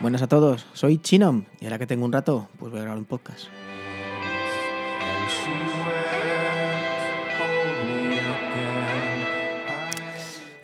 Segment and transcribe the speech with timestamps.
[0.00, 2.98] Buenas a todos, soy Chinom y ahora que tengo un rato, pues voy a grabar
[2.98, 3.48] un podcast.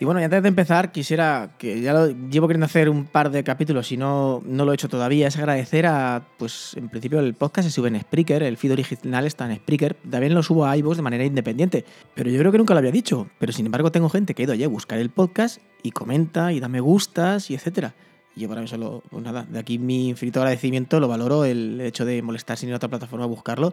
[0.00, 3.30] Y bueno, y antes de empezar, quisiera, que ya lo llevo queriendo hacer un par
[3.30, 7.20] de capítulos y no, no lo he hecho todavía, es agradecer a, pues en principio
[7.20, 10.64] el podcast se sube en Spreaker, el feed original está en Spreaker, también lo subo
[10.64, 11.84] a iVoox de manera independiente,
[12.14, 14.44] pero yo creo que nunca lo había dicho, pero sin embargo tengo gente que ha
[14.44, 17.94] ido allí a buscar el podcast y comenta y da me gustas y etcétera.
[18.36, 21.80] Y yo para mí solo, pues nada, de aquí mi infinito agradecimiento lo valoro el
[21.80, 23.72] hecho de molestar sin ir a otra plataforma a buscarlo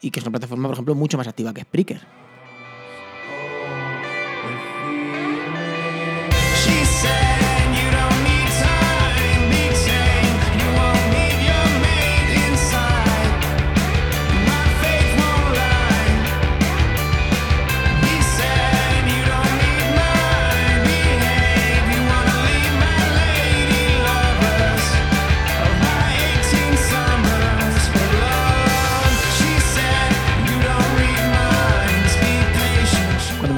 [0.00, 2.00] y que es una plataforma, por ejemplo, mucho más activa que Spreaker.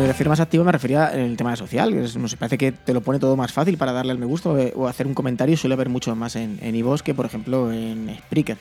[0.05, 2.59] Me refiero más activo me refería en el tema social, que es- no sé, parece
[2.59, 5.07] que te lo pone todo más fácil para darle al me gusta o, o hacer
[5.07, 8.59] un comentario, suele haber mucho más en, en que por ejemplo en Spreaker.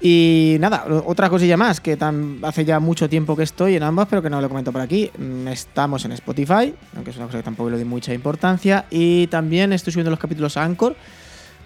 [0.00, 1.98] Y nada, otra cosilla más, que
[2.42, 5.10] hace ya mucho tiempo que estoy en ambas, pero que no lo comento por aquí.
[5.18, 8.86] Mm, Estamos en Spotify, aunque es una cosa que tampoco le doy mucha importancia.
[8.90, 10.94] Y también estoy subiendo los capítulos a Anchor,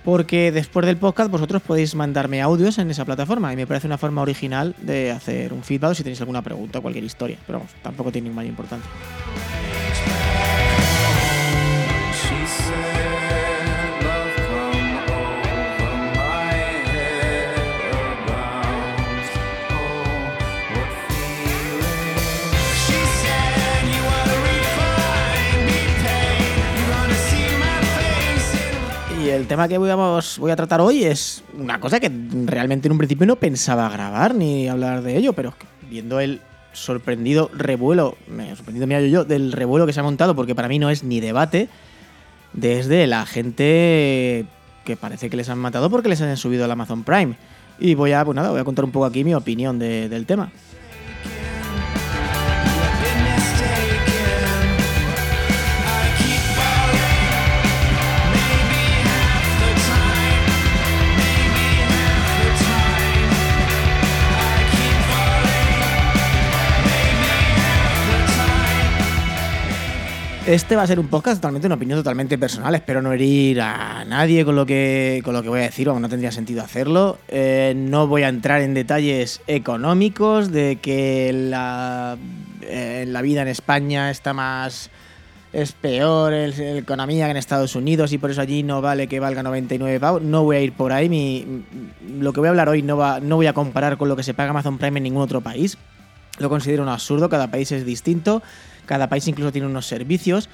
[0.05, 3.98] porque después del podcast vosotros podéis mandarme audios en esa plataforma y me parece una
[3.98, 7.39] forma original de hacer un feedback si tenéis alguna pregunta o cualquier historia.
[7.47, 8.91] Pero vamos, tampoco tiene mayor importancia.
[29.36, 32.11] El tema que voy a, tratar hoy es una cosa que
[32.45, 35.55] realmente en un principio no pensaba grabar ni hablar de ello, pero
[35.90, 36.40] viendo el
[36.73, 40.68] sorprendido revuelo, me sorprendido me hallo yo, del revuelo que se ha montado, porque para
[40.68, 41.68] mí no es ni debate,
[42.52, 44.46] desde la gente
[44.84, 47.35] que parece que les han matado porque les han subido al Amazon Prime.
[47.79, 50.27] Y voy a, pues nada, voy a contar un poco aquí mi opinión de- del
[50.27, 50.51] tema.
[70.47, 72.75] Este va a ser un podcast totalmente, una opinión totalmente personal.
[72.75, 76.03] Espero no herir a nadie con lo que, con lo que voy a decir, vamos,
[76.03, 77.19] no tendría sentido hacerlo.
[77.29, 82.17] Eh, no voy a entrar en detalles económicos de que la,
[82.63, 84.91] eh, la vida en España está más.
[85.53, 89.20] es peor el- economía que en Estados Unidos y por eso allí no vale que
[89.20, 90.23] valga 99 pavos.
[90.23, 91.63] No voy a ir por ahí.
[92.19, 94.24] Lo que voy a hablar hoy no, va, no voy a comparar con lo que
[94.24, 95.79] se paga Amazon Prime en ningún otro país.
[96.42, 98.42] Lo considero un absurdo, cada país es distinto,
[98.85, 100.48] cada país incluso tiene unos servicios.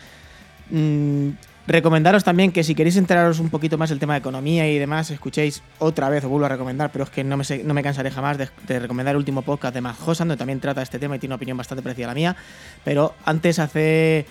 [0.70, 1.30] Mm,
[1.66, 5.10] recomendaros también que si queréis enteraros un poquito más del tema de economía y demás,
[5.10, 8.10] escuchéis otra vez, os vuelvo a recomendar, pero es que no me, no me cansaré
[8.10, 11.18] jamás de, recomendar el último podcast de Matt Hosan, donde también trata este tema y
[11.18, 12.36] tiene una opinión bastante parecida a la mía.
[12.84, 14.26] Pero antes hace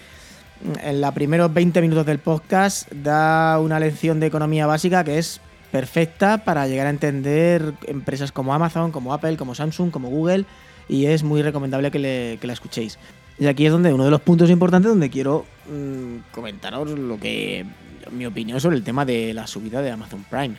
[0.84, 5.42] en los primeros 20 minutos del podcast da una lección de economía básica que es
[5.72, 10.46] perfecta para llegar a entender empresas como Amazon, como Apple, como Samsung, como Google
[10.90, 12.98] y es muy recomendable que, le- que la escuchéis.
[13.40, 17.66] Y aquí es donde uno de los puntos importantes donde quiero mm, comentaros lo que
[18.12, 20.56] mi opinión sobre el tema de la subida de Amazon Prime.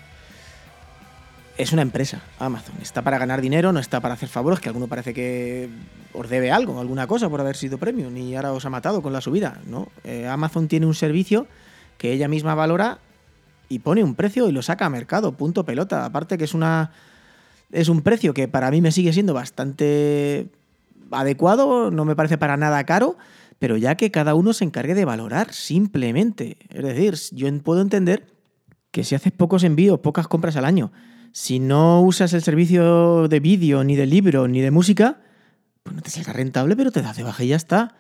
[1.57, 2.77] Es una empresa, Amazon.
[2.81, 5.69] Está para ganar dinero, no está para hacer favores, que alguno parece que
[6.13, 9.13] os debe algo, alguna cosa por haber sido premium y ahora os ha matado con
[9.13, 9.59] la subida.
[9.67, 9.89] ¿no?
[10.05, 11.49] Eh, Amazon tiene un servicio
[11.97, 12.99] que ella misma valora
[13.69, 16.05] y pone un precio y lo saca a mercado, punto pelota.
[16.05, 16.93] Aparte que es una
[17.71, 20.51] es un precio que para mí me sigue siendo bastante
[21.11, 23.17] adecuado, no me parece para nada caro,
[23.59, 26.59] pero ya que cada uno se encargue de valorar simplemente.
[26.71, 28.27] Es decir, yo puedo entender
[28.91, 30.93] que si haces pocos envíos, pocas compras al año,
[31.33, 35.21] si no usas el servicio de vídeo, ni de libro, ni de música,
[35.83, 37.95] pues no te salga rentable, pero te das de baja y ya está.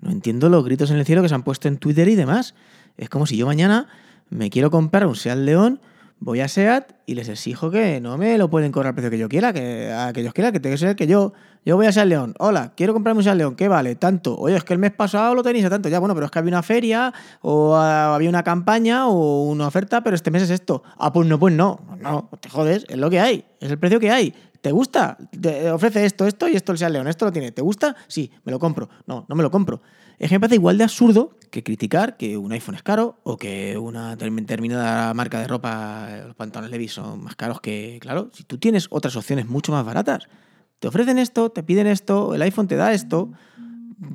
[0.00, 2.54] No entiendo los gritos en el cielo que se han puesto en Twitter y demás.
[2.96, 3.86] Es como si yo mañana
[4.30, 5.80] me quiero comprar un Seat León,
[6.22, 9.18] voy a SEAT y les exijo que no me lo pueden cobrar al precio que
[9.18, 11.32] yo quiera, que a que ellos quieran, que tenga que ser que yo,
[11.64, 12.34] yo voy a SEAT León.
[12.38, 13.96] Hola, quiero comprarme un SEAT León, ¿qué vale?
[13.96, 14.38] Tanto.
[14.38, 15.88] Oye, es que el mes pasado lo tenéis a tanto.
[15.88, 19.66] Ya, bueno, pero es que había una feria o ah, había una campaña o una
[19.66, 20.84] oferta, pero este mes es esto.
[20.96, 21.80] Ah, pues no, pues no.
[22.00, 24.32] No, te jodes, es lo que hay, es el precio que hay.
[24.62, 25.18] ¿Te gusta?
[25.40, 27.08] Te ofrece esto, esto y esto el León.
[27.08, 27.50] ¿Esto lo tiene?
[27.50, 27.96] ¿Te gusta?
[28.06, 28.88] Sí, me lo compro.
[29.06, 29.82] No, no me lo compro.
[30.18, 33.36] Es que me parece igual de absurdo que criticar que un iPhone es caro o
[33.36, 37.98] que una term- determinada marca de ropa, eh, los pantalones Levi's son más caros que,
[38.00, 40.28] claro, si tú tienes otras opciones mucho más baratas.
[40.78, 43.30] Te ofrecen esto, te piden esto, el iPhone te da esto.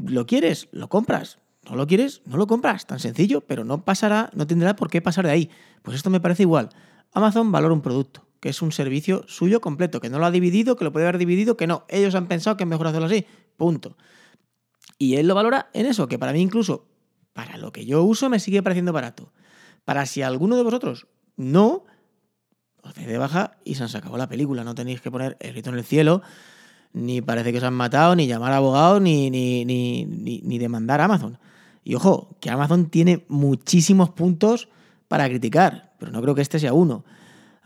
[0.06, 0.70] ¿Lo quieres?
[0.72, 1.40] Lo compras.
[1.70, 2.22] ¿No lo quieres?
[2.26, 2.86] No lo compras.
[2.88, 5.50] Tan sencillo, pero no pasará, no tendrá por qué pasar de ahí.
[5.82, 6.70] Pues esto me parece igual.
[7.14, 10.76] Amazon valora un producto, que es un servicio suyo completo, que no lo ha dividido,
[10.76, 11.86] que lo puede haber dividido, que no.
[11.90, 13.26] Ellos han pensado que es mejor hacerlo así.
[13.58, 13.98] Punto.
[14.98, 16.88] Y él lo valora en eso, que para mí incluso,
[17.34, 19.32] para lo que yo uso, me sigue pareciendo barato.
[19.86, 21.86] Para si alguno de vosotros no,
[22.82, 24.64] os dais de baja y se han sacado la película.
[24.64, 26.22] No tenéis que poner el grito en el cielo,
[26.94, 31.02] ni parece que os han matado, ni llamar a abogados, ni, ni, ni, ni demandar
[31.02, 31.38] a Amazon.
[31.84, 34.68] Y ojo, que Amazon tiene muchísimos puntos
[35.08, 37.06] para criticar, pero no creo que este sea uno.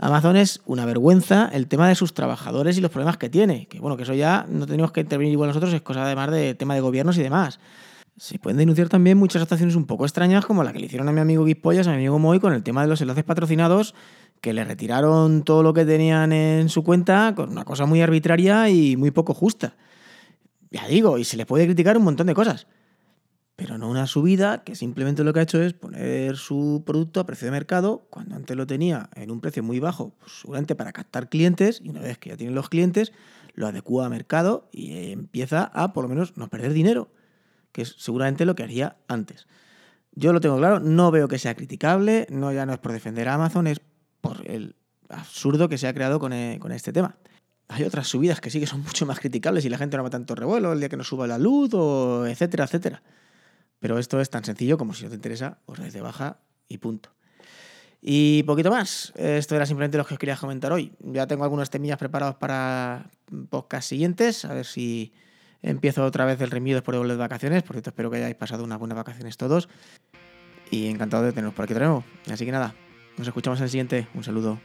[0.01, 3.67] Amazon es una vergüenza el tema de sus trabajadores y los problemas que tiene.
[3.67, 6.55] Que bueno, que eso ya no tenemos que intervenir igual nosotros, es cosa además de
[6.55, 7.59] tema de gobiernos y demás.
[8.17, 11.11] Se pueden denunciar también muchas actuaciones un poco extrañas, como la que le hicieron a
[11.11, 13.93] mi amigo Guispollas, a mi amigo Moy, con el tema de los enlaces patrocinados,
[14.41, 18.69] que le retiraron todo lo que tenían en su cuenta con una cosa muy arbitraria
[18.69, 19.75] y muy poco justa.
[20.71, 22.65] Ya digo, y se le puede criticar un montón de cosas.
[23.61, 27.27] Pero no una subida que simplemente lo que ha hecho es poner su producto a
[27.27, 30.91] precio de mercado cuando antes lo tenía en un precio muy bajo, pues seguramente para
[30.91, 33.13] captar clientes y una vez que ya tienen los clientes,
[33.53, 37.11] lo adecua a mercado y empieza a por lo menos no perder dinero,
[37.71, 39.45] que es seguramente lo que haría antes.
[40.15, 43.29] Yo lo tengo claro, no veo que sea criticable, no ya no es por defender
[43.29, 43.79] a Amazon, es
[44.21, 44.75] por el
[45.07, 47.15] absurdo que se ha creado con, eh, con este tema.
[47.67, 50.09] Hay otras subidas que sí que son mucho más criticables y la gente no va
[50.09, 53.03] tanto revuelo el día que no suba la luz, o etcétera, etcétera.
[53.81, 56.37] Pero esto es tan sencillo como si no te interesa, os dais de baja
[56.69, 57.09] y punto.
[57.99, 59.11] Y poquito más.
[59.15, 60.93] Esto era simplemente lo que os quería comentar hoy.
[60.99, 63.09] Ya tengo algunas temillas preparados para
[63.49, 64.45] podcast siguientes.
[64.45, 65.13] A ver si
[65.61, 67.63] empiezo otra vez el remido después de volver de vacaciones.
[67.63, 69.67] Por cierto, espero que hayáis pasado unas buenas vacaciones todos.
[70.69, 72.03] Y encantado de teneros por aquí de nuevo.
[72.31, 72.75] Así que nada,
[73.17, 74.07] nos escuchamos en el siguiente.
[74.13, 74.59] Un saludo.